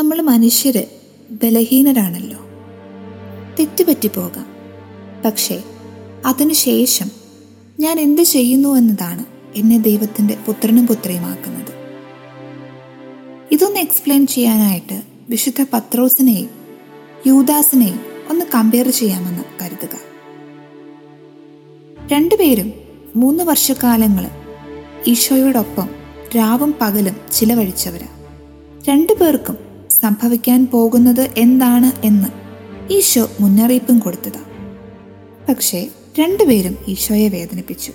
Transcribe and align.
മനുഷ്യര് 0.00 0.84
ബലഹീനരാണല്ലോ. 1.30 2.38
തെറ്റുപറ്റി 3.58 4.08
പോകാം. 4.08 4.46
പക്ഷേ 5.24 5.62
അതിനുശേഷം 6.26 7.10
ഞാൻ 7.80 8.00
എന്ത് 8.00 8.22
ചെയ്യുന്നു 8.22 8.74
എന്നതാണ് 8.74 9.24
എന്നെ 9.54 9.78
ദൈവത്തിന്റെ 9.78 10.38
പുത്രനും 10.46 10.86
പുത്രിയുമാക്കുന്നത്. 10.86 11.72
ഇതൊന്ന് 13.52 13.80
എക്സ്പ്ലെയിൻ 13.80 14.26
ചെയ്യാനായിട്ട് 14.26 15.02
വിശുദ്ധ 15.30 15.66
പത്രോസിനെയും 15.72 16.50
യൂദാസിനെയും 17.26 18.00
ഒന്ന് 18.30 18.44
കമ്പയർ 18.54 18.90
ചെയ്യാമെന്ന് 18.90 19.44
കരുതുക. 19.62 19.98
രണ്ടുപേരും 22.12 22.72
മൂന്ന് 23.16 23.44
വർഷക്കാലങ്ങൾ 23.44 24.26
ഈശോയോടൊപ്പം 25.06 25.88
രാവും 26.36 26.74
പകലും 26.80 27.16
ചിലവഴിച്ചവരാ. 27.32 28.08
രണ്ടുപേർക്കും 28.88 29.71
സംഭവിക്കാൻ 30.02 30.66
പോകുന്നത് 30.72 31.30
എന്താണ് 31.36 32.06
എന്ന് 32.06 32.28
ഈശോ 32.92 33.30
മുന്നറിയിപ്പും 33.40 33.98
കൊടുത്തതാണ് 33.98 34.50
പക്ഷേ 35.48 35.88
രണ്ടുപേരും 36.18 36.78
ഈശോയെ 36.88 37.28
വേദനിപ്പിച്ചു. 37.28 37.92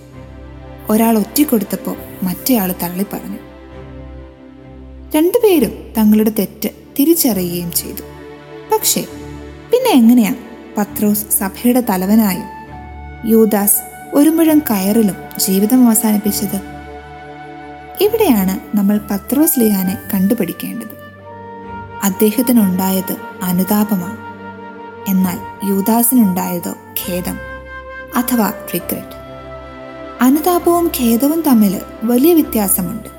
ഒരാൾ 0.90 1.18
ഒറ്റിക്കൊടുത്തപ്പോൾ 1.18 1.96
മറ്റേയാൾ 2.24 2.76
തള്ളിപ്പറഞ്ഞു 2.84 3.40
രണ്ടുപേരും 5.16 5.74
തങ്ങളുടെ 5.98 6.32
തെറ്റ് 6.40 6.70
തിരിച്ചറിയുകയും 7.00 7.72
ചെയ്തു. 7.72 8.04
പക്ഷേ 8.72 9.02
പിന്നെ 9.72 9.92
എങ്ങനെയാ 9.92 10.36
പത്രോസ് 10.78 11.26
സഭയുടെ 11.40 11.82
തലവനായും 11.90 12.50
യൂദാസ് 13.30 13.80
ഒരു 14.14 14.30
മുഴം 14.30 14.60
കയറിലും 14.60 15.16
ജീവിതം 15.38 15.88
അവസാനിപ്പിച്ചത്? 15.88 16.60
ഇവിടെയാണ് 18.02 18.78
നമ്മൾ 18.78 18.98
പത്രോസ് 19.12 19.60
ലിഹാനെ 19.60 19.98
കണ്ടുപിടിക്കേണ്ടത്. 20.14 20.97
അദ്ദേഹത്തിനുണ്ടായത് 22.04 23.18
അനുതാപമാണ്. 23.44 24.18
എന്നാൽ 25.10 25.68
യൂദാസിനുണ്ടായതോ 25.70 26.72
ഖേദം 26.72 27.38
അഥവാ 28.16 28.54
റിഗ്രറ്റ് 28.74 29.18
അനുതാപവും 30.22 30.92
ഖേദവും 31.00 31.42
തമ്മിൽ 31.42 31.82
വലിയ 32.04 32.34
വ്യത്യാസമുണ്ട്. 32.34 33.10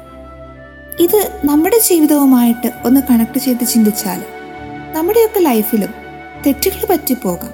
ഇത് 1.03 1.41
നമ്മുടെ 1.45 1.79
ജീവിതവുമായിട്ട് 1.79 2.73
ഒന്ന് 2.85 3.01
കണക്ട് 3.11 3.39
ചെയ്ത് 3.39 3.65
ചിന്തിച്ചാൽ 3.65 4.25
നമ്മുടെയൊക്കെ 4.93 5.41
ലൈഫിലും 5.41 5.91
തെറ്റുകൾ 6.47 6.87
പറ്റിപ്പോകാം. 6.91 7.51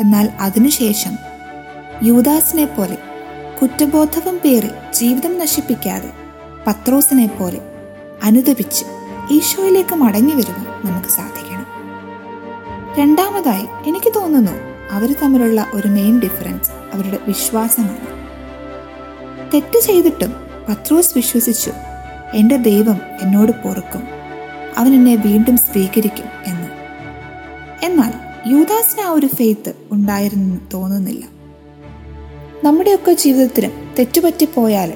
എന്നാൽ 0.00 0.28
അതിനുശേഷം 0.40 1.18
യൂദാസിനെ 2.02 2.64
പോലെ 2.64 2.98
കുറ്റബോധവും 3.62 4.40
പേറി 4.44 4.70
ജീവിതം 4.94 5.38
നശിപ്പിക്കാതെ 5.38 6.10
പത്രോസിനെ 6.66 7.26
പോലെ 7.26 7.60
അനുദപിച്ച് 8.22 8.84
ഈശോയിലേക്ക് 9.30 9.94
മടങ്ങി 9.94 10.32
വരുവാൻ 10.32 10.66
നമുക്ക് 10.84 11.08
സാധിക്കണം. 11.08 11.66
രണ്ടാമതായി 12.98 13.88
എനിക്ക് 13.88 14.12
തോന്നുന്നു 14.16 14.52
അവർ 14.90 15.14
തമ്മിലുള്ള 15.22 15.66
ഒരു 15.74 15.88
മെയിൻ 15.88 16.20
ഡിഫറൻസ് 16.20 16.70
അവരുടെ 16.94 17.18
വിശ്വാസമാണ്. 17.26 18.16
തെറ്റ് 19.54 19.80
ചെയ്തിട്ടും 19.80 20.34
പത്രോസ് 20.68 21.12
വിശ്വസിച്ചു 21.16 21.72
എന്റെ 22.34 22.56
ദൈവം 22.56 23.00
എന്നോട് 23.22 23.52
പൊറുക്കും 23.52 24.02
അവൻ 24.76 24.94
എന്നെ 24.94 25.16
വീണ്ടും 25.16 25.56
സ്വീകരിക്കും 25.56 26.26
എന്ന്. 26.46 26.68
എന്നാൽ 27.84 28.12
യൂദാസിന് 28.46 29.04
ആ 29.06 29.10
ഒരു 29.10 29.26
ഫെയ്ത്ത് 29.26 29.72
ഉണ്ടായിരുന്നെന്ന് 29.92 30.60
തോന്നുന്നില്ല. 30.72 31.24
നമ്മുടെയൊക്കെ 32.64 33.12
ജീവിതത്തിലും 33.12 33.94
തെറ്റുപറ്റിപ്പോയാൽ 33.98 34.94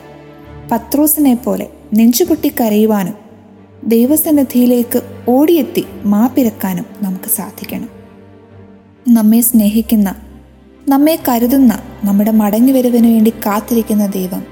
പത്രോസിനെ 0.72 1.34
പോലെ 1.34 1.68
നെഞ്ചുപൊട്ടി 1.94 2.48
കരയുവാനും 2.48 3.19
ദൈവസന്നിധിയിലേക്ക് 3.84 5.02
ഓടിയെത്തി 5.28 5.84
മാപ്പിരക്കാനും 6.04 6.84
നമുക്ക് 7.02 7.28
സാധിക്കണം. 7.28 7.88
നമ്മെ 9.08 9.40
സ്നേഹിക്കുന്ന 9.40 10.14
നമ്മെ 10.88 11.18
കരുതുന്ന 11.28 11.78
നമ്മുടെ 12.04 12.30
മടങ്ങിവരവിന് 12.30 13.06
വേണ്ടി 13.06 13.30
കാത്തിരിക്കുന്ന 13.30 14.06
ദൈവം 14.06 14.42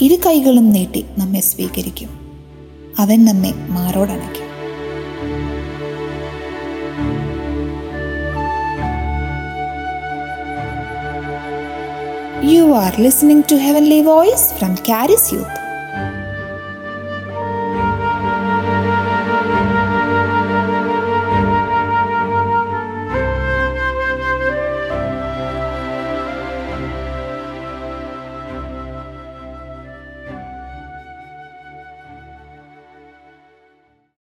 ഇരു 0.00 0.18
കൈകളും 0.26 0.70
നീട്ടി 0.70 1.04
നമ്മെ 1.18 1.40
സ്വീകരിക്കും. 1.40 2.08
അവൻ 2.98 3.24
നമ്മെ 3.24 3.52
മാറോടണയ്ക്കും 3.68 4.44
you 12.50 12.62
are 12.62 12.92
listening 12.92 13.42
to 13.52 13.56
heavenly 13.56 14.00
voice 14.00 14.54
from 14.54 14.74
Charis 14.74 15.34
Youth. 15.34 15.63